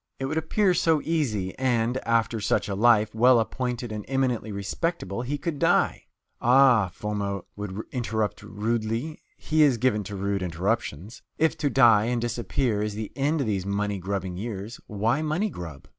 [0.17, 5.21] It would appear so easy, and, after such a life, well appointed and eminently respectable,
[5.21, 6.05] he could die.
[6.41, 12.19] "Ah," Foma will interrupt rudely he is given to rude interruptions "if to die and
[12.19, 15.87] disappear is the end of these money grubbing years, why money grub?"